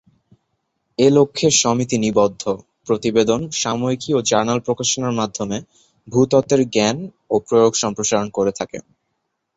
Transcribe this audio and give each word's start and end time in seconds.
এ 0.99 1.07
লক্ষ্যে 1.09 1.47
সমিতি 1.61 1.97
নিবন্ধ, 1.97 2.41
প্রতিবেদন, 2.87 3.41
সাময়িকী 3.61 4.09
ও 4.13 4.29
জার্নাল 4.29 4.59
প্রকাশনার 4.65 5.17
মাধ্যমে 5.19 5.57
ভূতত্ত্বের 6.07 6.61
জ্ঞান 6.73 6.97
ও 7.29 7.45
প্রয়োগ 7.47 7.71
সম্প্রসারণ 7.83 8.27
করে 8.37 8.51
থাকে। 8.59 8.77